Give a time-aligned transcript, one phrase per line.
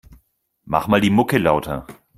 [0.65, 1.85] Mach mal die Mucke lauter.